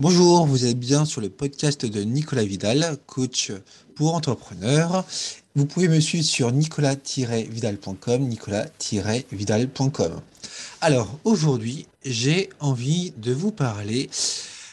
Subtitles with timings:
[0.00, 3.52] Bonjour, vous êtes bien sur le podcast de Nicolas Vidal, coach
[3.94, 5.04] pour entrepreneurs.
[5.54, 10.20] Vous pouvez me suivre sur nicolas-vidal.com, nicolas-vidal.com.
[10.80, 14.08] Alors, aujourd'hui, j'ai envie de vous parler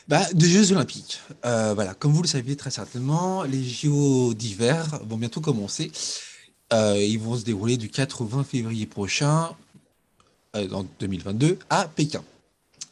[0.08, 1.20] bah, des Jeux Olympiques.
[1.46, 5.92] Euh, voilà, comme vous le savez très certainement, les JO d'hiver vont bientôt commencer.
[6.72, 9.50] Euh, ils vont se dérouler du 4 au 20 février prochain,
[10.56, 12.24] euh, en 2022, à Pékin.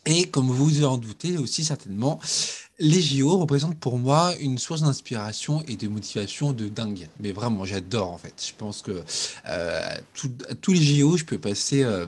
[0.05, 2.19] Et comme vous vous en doutez aussi certainement,
[2.79, 7.07] les JO représentent pour moi une source d'inspiration et de motivation de dingue.
[7.19, 8.33] Mais vraiment, j'adore en fait.
[8.45, 9.03] Je pense que
[9.47, 9.81] euh,
[10.61, 12.05] tous les JO, je peux passer euh,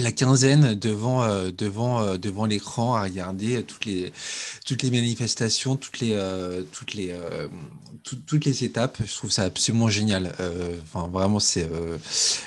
[0.00, 4.12] la quinzaine devant euh, devant euh, devant l'écran à regarder toutes les
[4.64, 7.14] toutes les manifestations toutes les euh, toutes les
[8.04, 8.98] toutes les étapes.
[9.04, 10.32] Je trouve ça absolument génial.
[10.82, 11.68] Enfin vraiment c'est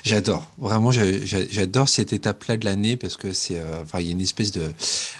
[0.04, 0.50] j'adore.
[0.58, 4.20] Vraiment j'adore cette étape là de l'année parce que c'est enfin il y a une
[4.20, 4.72] espèce de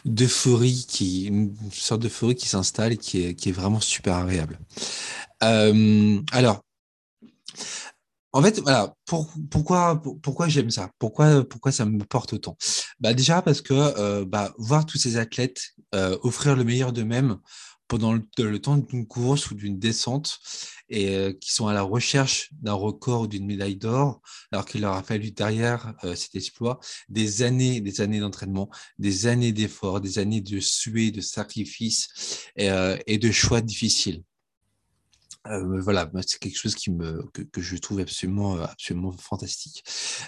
[0.05, 4.59] d'euphorie qui une sorte d'euphorie qui s'installe qui est qui est vraiment super agréable.
[5.41, 6.62] Alors
[8.33, 10.91] en fait, voilà, pourquoi, pourquoi j'aime ça?
[10.98, 12.56] Pourquoi, pourquoi ça me porte autant?
[13.00, 17.39] Bah Déjà parce que euh, bah, voir tous ces athlètes euh, offrir le meilleur d'eux-mêmes
[17.89, 20.39] pendant le, temps d'une course ou d'une descente
[20.89, 24.20] et euh, qui sont à la recherche d'un record ou d'une médaille d'or,
[24.53, 26.78] alors qu'il leur a fallu derrière cet exploit
[27.09, 33.19] des années, des années d'entraînement, des années d'efforts, des années de suer, de sacrifices et
[33.19, 34.22] de choix difficiles.
[35.46, 39.82] Euh, voilà, c'est quelque chose qui me, que, je trouve absolument, euh, absolument fantastique.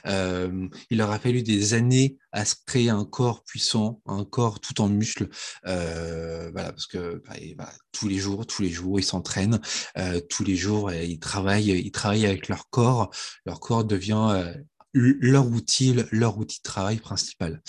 [0.07, 4.61] Euh, il leur a fallu des années à se créer un corps puissant, un corps
[4.61, 5.29] tout en muscles,
[5.65, 7.23] voilà, parce que
[7.57, 9.61] bah, tous les jours, tous les jours, ils s'entraînent,
[10.31, 13.11] tous les jours, ils travaillent, ils travaillent avec leur corps.
[13.45, 14.55] Leur corps devient
[14.95, 17.63] leur outil, leur outil de travail principal.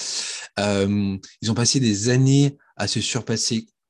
[0.57, 3.83] ils ont passé des années à se surpasser euh,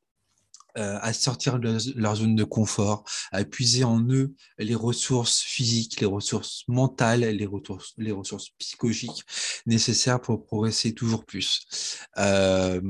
[0.75, 6.07] à sortir de leur zone de confort, à puiser en eux les ressources physiques, les
[6.07, 9.23] ressources mentales, les ressources, psychologiques
[9.65, 11.65] nécessaires pour progresser toujours plus.
[12.17, 12.81] Euh,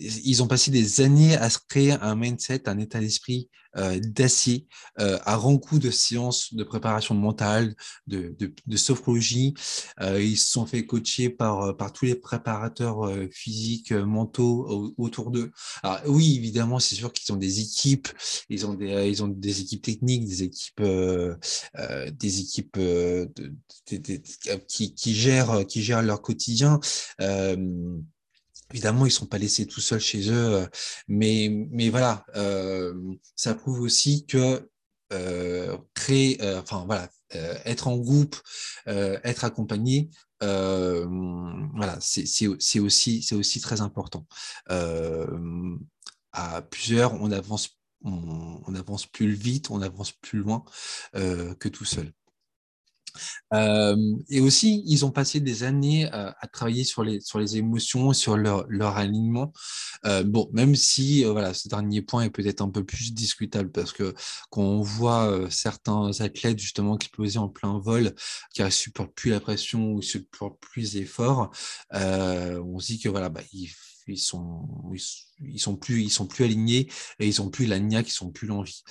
[0.00, 4.66] ils ont passé des années à se créer un mindset, un état d'esprit euh, d'acier,
[4.98, 7.76] euh, à rang coup de sciences de préparation mentale,
[8.08, 8.34] de,
[8.74, 9.54] sophrologie.
[10.00, 15.52] Euh, ils se sont fait coacher par, par tous les préparateurs physiques, mentaux autour d'eux.
[15.84, 18.08] Alors oui, évidemment, c'est sûr qu'ils ont des équipes,
[18.48, 22.78] ils ont des, ils ont des équipes techniques, des équipes, des équipes
[24.66, 26.80] qui, gèrent, qui gèrent leur quotidien.
[28.72, 30.66] Évidemment, ils sont pas laissés tout seuls chez eux, euh,
[31.08, 32.94] mais, voilà, euh,
[33.34, 34.70] ça prouve aussi que
[35.12, 37.08] euh, créer, enfin voilà,
[37.64, 38.36] être en groupe,
[38.86, 40.10] être accompagné,
[40.40, 42.78] voilà, c'est aussi,
[43.32, 44.26] aussi très important.
[46.32, 47.76] à plusieurs, on, avance
[49.06, 50.64] plus vite, on avance plus loin
[51.12, 52.12] que tout seul.
[53.54, 53.96] Euh,
[54.28, 58.12] et aussi, ils ont passé des années euh, à travailler sur les, sur les émotions,
[58.12, 59.52] sur leur, leur alignement.
[60.06, 63.92] Euh, bon, même si voilà, ce dernier point est peut-être un peu plus discutable parce
[63.92, 64.14] que
[64.50, 68.14] quand on voit certains athlètes justement qui posaient en plein vol,
[68.54, 71.50] qui ne supportent plus la pression ou supportent plus les efforts,
[71.92, 74.68] on se dit que voilà, bah, ils sont
[75.40, 78.30] ils sont plus ils sont plus alignés et ils ont plus la niaque, ils sont
[78.30, 78.82] plus l'envie.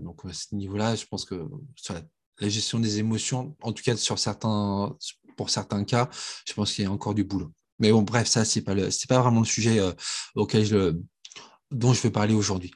[0.00, 2.02] Donc à ce niveau-là, je pense que sur la
[2.40, 4.96] la gestion des émotions, en tout cas sur certains,
[5.36, 6.08] pour certains cas,
[6.46, 7.52] je pense qu'il y a encore du boulot.
[7.80, 8.74] Mais bon, bref, ça, c'est pas
[9.08, 9.92] pas vraiment le sujet euh,
[10.36, 10.94] auquel je,
[11.70, 12.70] dont je vais parler aujourd'hui.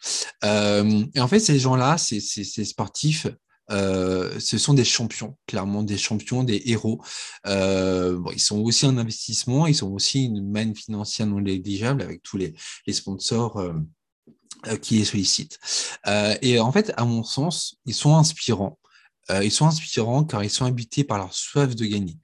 [0.44, 2.20] Euh, et en fait, ces gens-là, ces,
[2.64, 3.26] sportifs,
[3.70, 7.02] euh, ce sont des champions, clairement des champions, des héros.
[7.46, 12.38] Ils sont aussi un investissement, ils sont aussi une manne financière non négligeable avec tous
[12.38, 12.54] les,
[12.90, 13.62] sponsors
[14.80, 15.58] qui les sollicitent.
[16.40, 18.78] Et en fait, à mon sens, ils sont inspirants.
[19.30, 22.18] Euh, ils sont inspirants car ils sont habités par leur soif de gagner.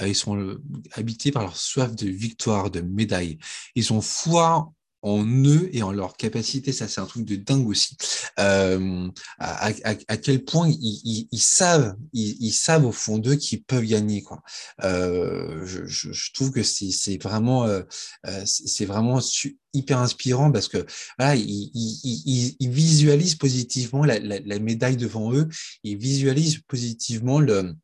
[0.00, 3.38] Euh, ils sont euh, habités par leur soif de victoire, de médaille.
[3.74, 4.72] Ils ont foi
[5.02, 7.96] en eux et en leur capacité, ça c'est un truc de dingue aussi,
[8.38, 9.08] euh,
[9.38, 13.36] à, à, à, quel point ils, ils, ils savent, ils, ils, savent au fond d'eux
[13.36, 14.22] qu'ils peuvent gagner.
[14.22, 14.42] Quoi.
[14.82, 17.82] Euh, je, je, je, trouve que c'est vraiment, euh,
[18.44, 19.20] c'est vraiment
[19.72, 20.84] hyper inspirant parce que
[21.18, 25.48] voilà, ils visualisent positivement la, la, la, médaille devant eux,
[25.84, 27.74] ils visualisent positivement le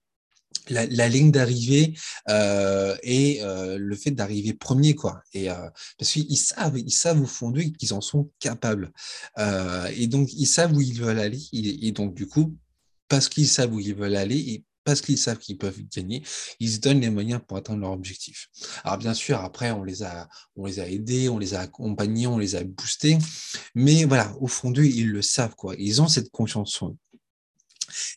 [0.68, 1.94] la, ligne d'arrivée
[2.28, 5.68] euh, et euh, le fait d'arriver premier quoi et euh,
[5.98, 8.92] parce qu'ils savent ils savent au fond d'eux qu'ils en sont capables
[9.96, 12.56] et donc ils savent où ils veulent aller et, et donc du coup
[13.08, 16.22] parce qu'ils savent où ils veulent aller parce qu'ils savent qu'ils peuvent gagner,
[16.60, 18.48] ils se donnent les moyens pour atteindre leur objectif.
[18.84, 22.26] Alors bien sûr, après, on les a, on les a aidés, on les a accompagnés,
[22.26, 23.16] on les a boostés,
[23.74, 25.74] mais voilà, au fond d'eux, ils le savent, quoi.
[25.78, 26.96] Ils ont cette confiance en eux.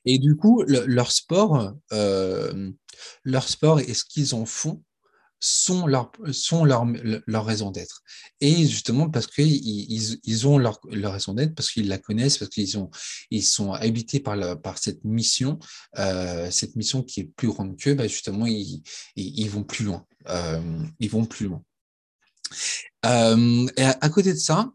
[0.06, 2.71] Et du coup, leur sport, euh,
[3.24, 4.83] leur sport et ce qu'ils en font
[5.39, 6.85] sont leur, sont leur,
[7.27, 8.01] leur raison d'être.
[8.41, 12.39] Et justement parce qu'ils ils, ils ont leur, leur raison d'être, parce qu'ils la connaissent,
[12.39, 12.89] parce qu'ils ont,
[13.29, 15.59] ils sont habités par, la, par cette mission,
[16.00, 18.81] euh, cette mission qui est plus grande qu'eux, bah justement, ils,
[19.15, 20.06] ils, vont plus loin.
[21.00, 21.63] Ils vont plus loin.
[23.06, 24.71] Euh, et à, côté de ça,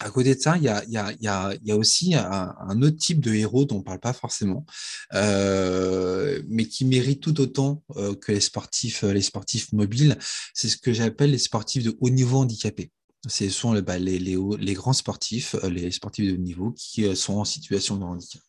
[0.00, 3.78] à côté de ça, il y a, aussi un, autre type de héros dont on
[3.78, 4.64] ne parle pas forcément,
[5.14, 10.16] euh, mais qui mérite tout autant euh, que les sportifs, les sportifs mobiles.
[10.54, 12.92] C'est ce que j'appelle les sportifs de haut niveau handicapés.
[13.26, 17.34] Ce sont les, bah, les, grands sportifs, euh, les sportifs de haut niveau qui sont
[17.34, 18.42] en situation de handicap.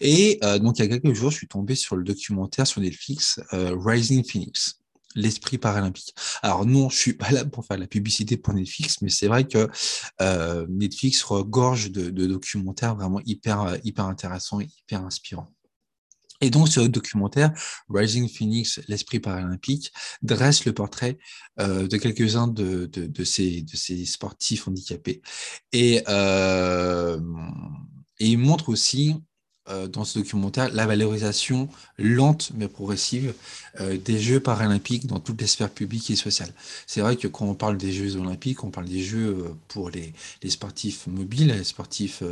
[0.00, 3.40] Et donc, il y a quelques jours, je suis tombé sur le documentaire sur Netflix,
[3.52, 4.78] Rising Phoenix
[5.18, 6.14] l'esprit paralympique.
[6.42, 9.46] Alors non, je suis pas là pour faire la publicité pour Netflix, mais c'est vrai
[9.46, 9.68] que
[10.20, 15.52] euh, Netflix regorge de, documentaires vraiment hyper, hyper intéressants et hyper inspirants.
[16.40, 17.52] Et donc, ce documentaire,
[17.88, 19.92] Rising Phoenix, l'esprit paralympique,
[20.22, 21.18] dresse le portrait
[21.58, 22.88] euh, de quelques-uns de,
[23.24, 25.20] ces, de ces sportifs handicapés.
[25.72, 27.20] Et, euh,
[28.20, 29.16] et il montre aussi
[29.88, 31.68] dans ce documentaire la valorisation
[31.98, 33.34] lente mais progressive
[33.80, 36.52] euh, des Jeux paralympiques dans toutes les sphères publiques et sociales.
[36.86, 39.90] C'est vrai que quand on parle des Jeux olympiques, on parle des Jeux euh, pour
[39.90, 40.12] les,
[40.42, 42.22] les sportifs mobiles, les sportifs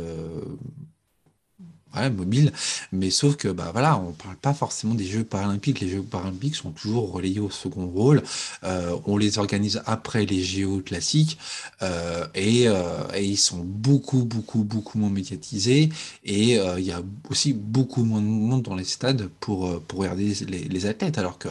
[2.11, 2.51] mobile,
[2.91, 5.79] mais sauf que bah voilà, on parle pas forcément des Jeux paralympiques.
[5.79, 8.21] Les Jeux paralympiques sont toujours relayés au second rôle.
[8.63, 11.37] Euh, on les organise après les JO classiques
[11.81, 15.89] euh, et, euh, et, ils sont beaucoup, beaucoup, beaucoup moins médiatisés
[16.23, 20.33] et il y a aussi beaucoup moins de monde dans les stades pour, pour regarder
[20.47, 21.49] les, athlètes, alors que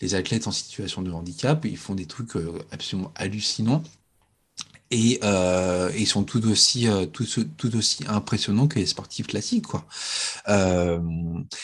[0.00, 2.32] les athlètes en situation de handicap, ils font des trucs
[2.70, 3.82] absolument hallucinants
[4.92, 7.26] et euh, ils sont tout aussi euh, tout,
[7.76, 9.86] aussi impressionnants que les sportifs classiques quoi.
[10.48, 11.00] Euh,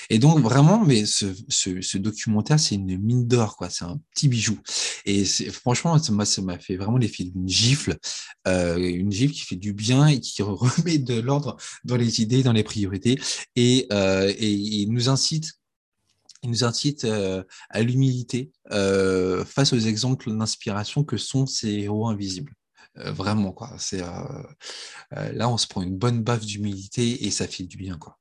[0.09, 4.59] et donc vraiment mais ce, documentaire c'est une mine d'or quoi, c'est un petit bijou
[5.05, 7.99] et franchement ça m'a ça m'a fait vraiment l'effet d'une gifle
[8.47, 12.53] une gifle qui fait du bien et qui remet de l'ordre dans les idées dans
[12.53, 13.21] les priorités
[13.57, 15.53] et, et il nous incite
[16.45, 22.55] nous incite à l'humilité face aux exemples d'inspiration que sont ces héros invisibles.
[22.97, 23.71] Euh, vraiment, quoi.
[23.79, 24.09] C'est, euh,
[25.17, 28.19] euh, là, on se prend une bonne baffe d'humilité et ça fait du bien, quoi.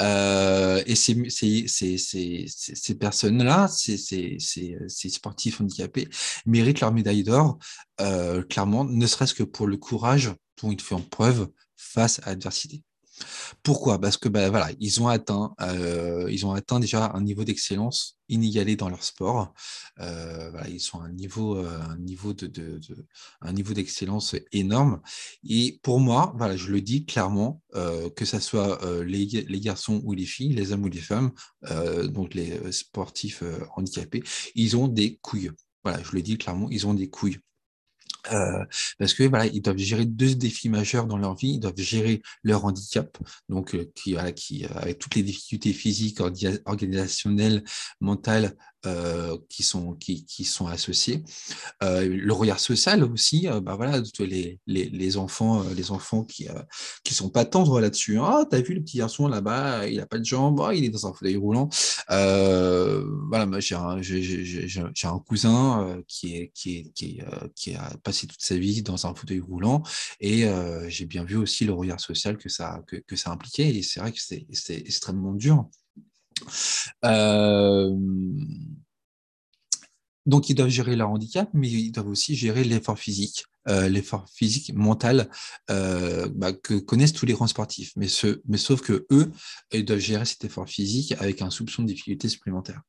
[0.00, 4.38] et ces, ces, personnes-là, ces,
[5.10, 6.08] sportifs handicapés,
[6.46, 7.58] méritent leur médaille d'or,
[8.48, 12.82] clairement, ne serait-ce que pour le courage dont ils font preuve face à l'adversité.
[13.62, 14.00] Pourquoi?
[14.00, 18.76] Parce que voilà, ils ont atteint, euh, ils ont atteint déjà un niveau d'excellence inégalé
[18.76, 19.54] dans leur sport.
[20.00, 25.00] Euh, ils sont à un niveau, euh, un niveau d'excellence énorme.
[25.48, 29.26] Et pour moi, je le dis clairement, que ce soit les,
[29.60, 31.32] garçons ou les filles, les hommes ou les femmes,
[32.08, 33.42] donc les sportifs
[33.76, 34.22] handicapés,
[34.54, 35.50] ils ont des couilles.
[35.86, 37.38] Je le dis clairement, ils ont des couilles.
[38.32, 38.64] Euh,
[38.98, 41.54] parce que voilà, ils doivent gérer deux défis majeurs dans leur vie.
[41.54, 43.16] Ils doivent gérer leur handicap,
[43.48, 46.20] donc euh, qui, voilà, qui avec toutes les difficultés physiques,
[46.64, 47.64] organisationnelles,
[48.00, 48.77] mentales euh,
[49.48, 51.24] qui sont qui, qui sont associés.
[51.82, 56.46] Euh, le regard social aussi, euh, bah voilà, les, les, les enfants les enfants qui
[57.04, 58.18] qui sont pas tendres là-dessus.
[58.20, 60.90] Ah, t'as vu le petit garçon là-bas, il a pas de jambes, oh, il est
[60.90, 61.68] dans un fauteuil roulant.
[62.08, 63.98] voilà, moi j'ai un
[65.08, 69.06] un cousin qui est qui est qui est, qui a passé toute sa vie dans
[69.06, 69.82] un fauteuil roulant
[70.20, 70.46] et
[70.88, 74.00] j'ai bien vu aussi le regard social que ça que, que ça impliquait et c'est
[74.00, 75.68] vrai que c'est extrêmement dur.
[77.04, 77.94] Euh,
[80.26, 84.26] donc, ils doivent gérer leur handicap, mais ils doivent aussi gérer l'effort physique, euh, l'effort
[84.30, 85.30] physique mental
[85.70, 87.92] euh, bah, que connaissent tous les grands sportifs.
[87.96, 89.30] Mais, sauf que eux,
[89.72, 92.82] ils doivent gérer cet effort physique avec un soupçon de difficulté supplémentaire.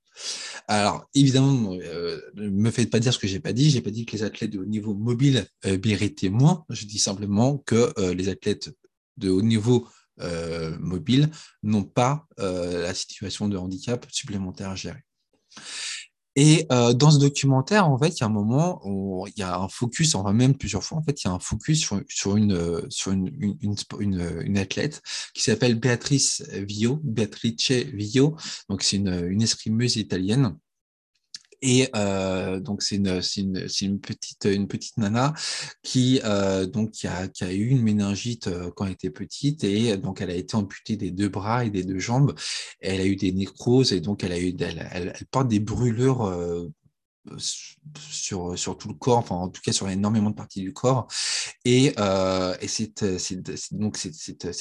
[0.68, 3.70] Alors, évidemment, ne me faites pas dire ce que j'ai pas dit.
[3.70, 6.66] J'ai pas dit que les athlètes de haut niveau mobile méritaient moins.
[6.70, 8.70] Je dis simplement que les athlètes
[9.16, 9.88] de haut niveau
[10.22, 11.30] euh, mobiles
[11.64, 15.04] n'ont pas euh, la situation de handicap supplémentaire à gérer.
[16.36, 19.44] Et euh, dans ce documentaire, en fait, il y a un moment où il y
[19.44, 22.38] a un focus, enfin même plusieurs fois, en fait, il y a un focus sur,
[22.38, 25.02] une, sur une, une, athlète
[25.34, 28.38] qui s'appelle Béatrice Vio, Beatrice Vio.
[28.70, 30.56] Donc, c'est une, une escrimeuse italienne
[31.62, 35.34] Et euh, donc c'est une, petite nana
[35.84, 39.64] qui euh, donc qui a, qui a eu une méningite euh, quand elle était petite
[39.64, 42.34] et donc elle a été amputée des deux bras et des deux jambes.
[42.80, 45.60] Elle a eu des nécroses et donc elle a eu elle, elle, elle porte des
[45.60, 46.70] brûlures euh,
[47.38, 51.08] sur, sur tout le corps, enfin en tout cas sur énormément de parties du corps.
[51.66, 53.06] Et, euh, et cette,
[53.72, 54.52] donc cette,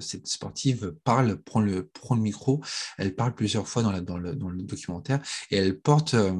[0.00, 2.62] cette, sportive parle, prend le, prend le micro,
[2.98, 6.32] elle parle plusieurs fois dans, la, dans, le, dans le documentaire et elle porte, euh,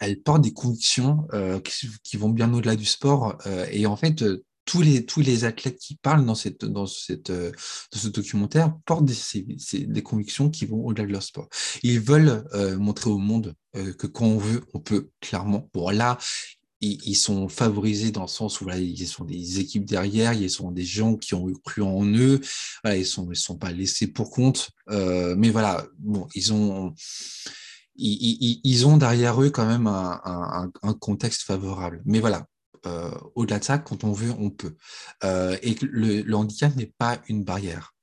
[0.00, 3.38] elle porte des convictions euh, qui, vont bien au-delà du sport.
[3.46, 4.24] Euh, et en fait,
[4.68, 9.06] tous les, tous les athlètes qui parlent dans, cette, dans, cette, dans ce documentaire portent
[9.06, 11.48] des, des convictions qui vont au-delà de leur sport.
[11.82, 13.67] Ils veulent euh, montrer au monde euh,
[13.98, 15.68] que quand on veut, on peut, clairement.
[15.72, 16.18] Bon, là,
[16.80, 20.70] ils, sont favorisés dans le sens où voilà, ils sont des équipes derrière, ils sont
[20.70, 22.40] des gens qui ont cru en eux,
[22.84, 24.70] ils ne sont, ils sont pas laissés pour compte.
[24.90, 26.94] Euh, mais voilà, bon, ils ont...
[28.86, 30.70] Ont derrière eux quand même un,
[31.00, 32.00] contexte favorable.
[32.04, 32.46] Mais voilà,
[32.86, 34.76] euh, au-delà de ça, quand on veut, on peut.
[35.24, 37.94] Euh, et le handicap n'est pas une barrière.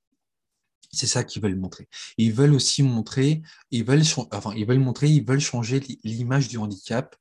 [0.95, 1.87] C'est ça qu'ils veulent montrer.
[2.17, 7.15] Ils veulent aussi montrer, ils veulent, changer l'image du handicap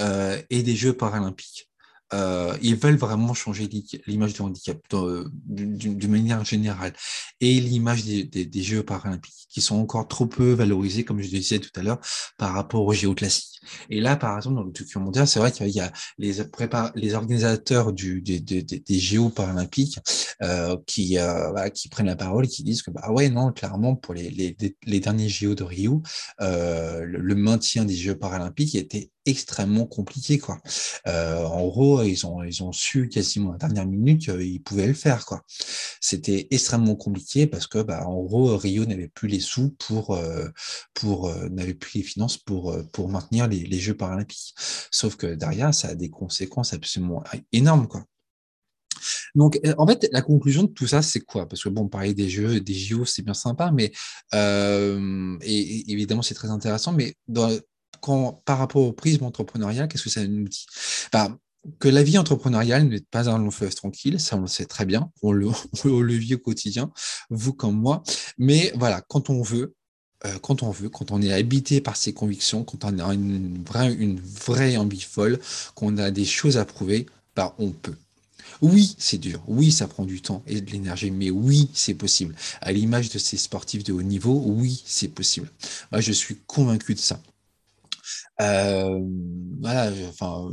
[0.00, 1.65] euh, et des Jeux paralympiques.
[2.14, 3.68] Euh, ils veulent vraiment changer
[4.06, 4.78] l'image du handicap
[5.48, 6.92] d'une manière générale
[7.40, 11.30] et l'image des, des, des, Jeux paralympiques qui sont encore trop peu valorisés, comme je
[11.30, 11.98] le disais tout à l'heure,
[12.38, 13.60] par rapport aux Jeux classiques.
[13.90, 16.34] Et là, par exemple, dans le documentaire, c'est vrai qu'il y a les,
[16.94, 19.98] les organisateurs du, des, des, des Jeux paralympiques
[20.42, 23.52] euh, qui, euh, voilà, qui prennent la parole et qui disent que bah ouais, non,
[23.52, 26.02] clairement, pour les, les, les derniers Jeux de Rio,
[26.40, 30.58] euh, le, le maintien des Jeux paralympiques était extrêmement compliqué quoi.
[31.06, 34.86] Euh, en gros, ils ont ils ont su quasiment à la dernière minute qu'ils pouvaient
[34.86, 35.42] le faire quoi.
[36.00, 40.48] C'était extrêmement compliqué parce que bah en gros Rio n'avait plus les sous pour euh,
[40.94, 44.54] pour euh, n'avait plus les finances pour pour maintenir les, les Jeux paralympiques.
[44.90, 48.04] Sauf que derrière ça a des conséquences absolument énormes quoi.
[49.34, 51.48] Donc, en fait, la conclusion de tout ça, c'est quoi?
[51.48, 53.92] Parce que bon, parler des jeux, des JO, c'est bien sympa, mais
[54.34, 56.92] euh, évidemment, c'est très intéressant.
[56.92, 57.50] Mais dans,
[58.44, 60.66] par rapport au prisme entrepreneurial, qu'est-ce que ça nous dit
[61.78, 64.86] Que la vie entrepreneuriale n'est pas un long fleuve tranquille, ça on le sait très
[64.86, 65.48] bien, on le,
[65.84, 66.90] le vit au quotidien,
[67.30, 68.02] vous comme moi.
[68.38, 69.74] Mais voilà, quand on veut,
[70.24, 73.62] euh, quand on veut, quand on est habité par ses convictions, quand on a une
[73.64, 75.38] vraie, une vraie envie folle,
[75.74, 77.96] qu'on a des choses à prouver, bah, on peut.
[78.62, 79.42] Oui, c'est dur.
[79.46, 82.34] Oui, ça prend du temps et de l'énergie, mais oui, c'est possible.
[82.60, 85.50] À l'image de ces sportifs de haut niveau, oui, c'est possible.
[85.92, 87.20] Moi, je suis convaincu de ça.
[88.40, 89.00] Euh,
[89.60, 90.50] voilà, enfin,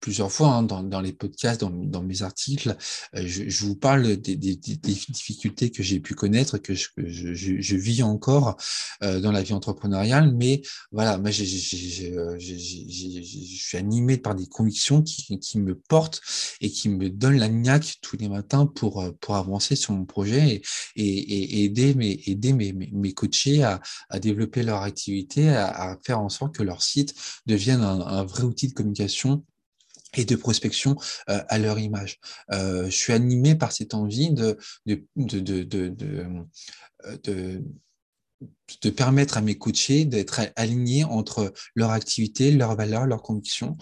[0.00, 2.76] plusieurs fois hein, dans, dans, les podcasts, dans, dans mes articles,
[3.14, 6.88] euh, je, je, vous parle des, des, des difficultés que j'ai pu connaître, que je,
[6.96, 8.56] je, je vis encore
[9.02, 10.34] euh, dans la vie entrepreneuriale.
[10.34, 10.62] Mais
[10.92, 16.20] voilà, moi, euh, je suis animé par des convictions qui, qui, me portent
[16.60, 20.04] et qui me donnent la niaque tous les matins pour, euh, pour avancer sur mon
[20.04, 20.62] projet
[20.96, 25.48] et, et, et aider, mes, aider mes, mes, mes coachés à, à, développer leur activité,
[25.48, 27.14] à, à, faire en sorte que leur site
[27.46, 29.44] devienne un, un vrai outil de communication
[30.14, 30.96] et de prospection
[31.28, 32.18] euh, à leur image.
[32.52, 36.44] Euh, je suis animé par cette envie de, de, euh,
[37.24, 37.62] de
[38.82, 43.76] de permettre à mes coachés d'être alignés entre leur activité, leurs valeurs, leurs convictions.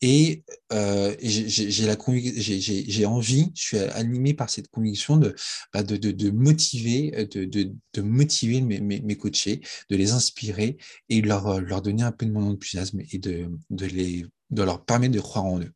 [0.00, 5.34] Et euh, j'ai envie, je suis animé par cette conviction de,
[5.72, 10.76] bah de, motiver, de, motiver mes, mes, mes, coachés, de les inspirer
[11.08, 15.14] et leur, leur donner un peu de mon enthousiasme et de, les, de leur permettre
[15.14, 15.72] de croire en eux.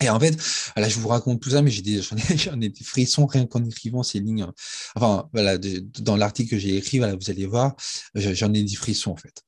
[0.00, 0.36] Et en fait,
[0.76, 2.00] là, je vous raconte tout ça, mais j'ai des,
[2.36, 4.46] j'en ai, des frissons rien qu'en écrivant ces lignes.
[4.94, 7.74] Enfin, voilà, dans l'article que j'ai écrit, voilà, vous allez voir,
[8.14, 9.42] j'en ai des frissons en fait.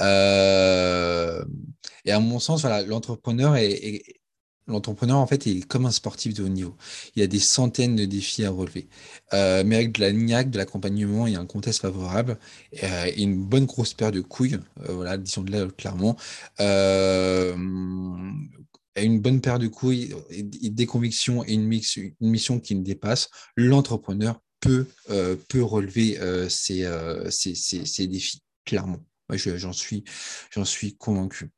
[0.00, 1.44] Euh,
[2.04, 4.02] et à mon sens, voilà, l'entrepreneur est
[4.66, 6.74] L'entrepreneur, en fait, est comme un sportif de haut niveau.
[7.14, 8.88] Il y a des centaines de défis à relever.
[9.32, 12.38] Euh, mais avec de la niaque, de l'accompagnement et un contexte favorable,
[12.82, 16.16] euh, et une bonne grosse paire de couilles, euh, voilà, disons-le clairement,
[16.60, 17.54] euh,
[18.96, 21.66] une bonne paire de couilles, des convictions et une,
[22.20, 29.04] mission qui ne dépasse, l'entrepreneur peut, euh, relever euh, euh, ces, défis, clairement.
[29.30, 29.72] J'en
[30.64, 31.50] suis convaincu.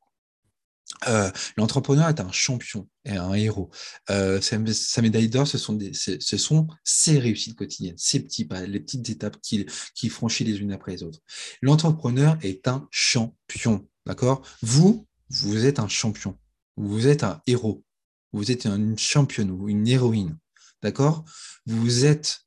[1.09, 3.71] Euh, l'entrepreneur est un champion et un héros.
[4.11, 9.41] Euh, sa, médaille d'or, ce sont, ses réussites quotidiennes, ses petits pas, les petites étapes
[9.41, 11.21] qu'il qui franchit les unes après les autres.
[11.61, 14.43] L'entrepreneur est un champion, d'accord?
[14.63, 16.39] Vous, vous êtes un champion.
[16.77, 17.85] Vous êtes un héros.
[18.33, 20.37] Vous êtes une championne ou une héroïne.
[20.83, 21.25] D'accord?
[21.67, 22.47] Vous êtes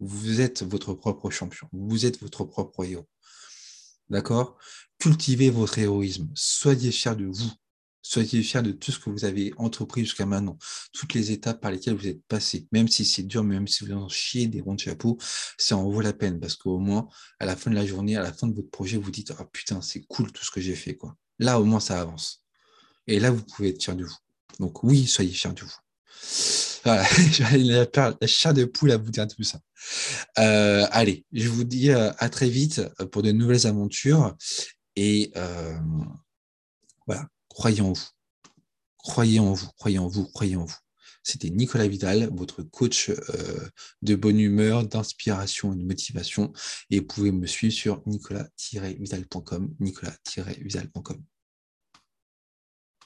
[0.00, 1.68] vous êtes votre propre champion.
[1.72, 3.06] Vous êtes votre propre héros.
[4.10, 4.58] D'accord?
[5.02, 6.30] Cultivez votre héroïsme.
[6.32, 7.50] Soyez fiers de vous.
[8.02, 10.56] Soyez fiers de tout ce que vous avez entrepris jusqu'à maintenant,
[10.92, 12.68] toutes les étapes par lesquelles vous êtes passé.
[12.70, 15.18] Même si c'est dur, même si vous en chiez des ronds de chapeau,
[15.58, 17.08] ça en vaut la peine parce qu'au moins,
[17.40, 19.44] à la fin de la journée, à la fin de votre projet, vous dites Ah
[19.52, 20.94] putain, c'est cool tout ce que j'ai fait.
[20.94, 21.16] Quoi.
[21.40, 22.44] Là, au moins, ça avance.
[23.08, 24.16] Et là, vous pouvez être fier de vous.
[24.60, 25.76] Donc, oui, soyez fiers de vous.
[26.84, 27.04] Voilà,
[27.56, 29.58] la, la chair de poule à vous dire tout ça.
[30.38, 34.36] Euh, allez, je vous dis euh, à très vite pour de nouvelles aventures.
[34.96, 35.78] Et euh,
[37.06, 38.08] voilà, croyez en vous.
[38.98, 40.76] Croyez en vous, croyez en vous, croyez en vous.
[41.24, 43.10] C'était Nicolas Vidal, votre coach
[44.02, 46.52] de bonne humeur, d'inspiration et de motivation.
[46.90, 51.22] Et vous pouvez me suivre sur nicolas-vidal.com, nicolas-vidal.com.